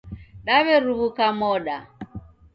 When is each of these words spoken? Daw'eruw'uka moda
Daw'eruw'uka 0.47 1.25
moda 1.39 1.77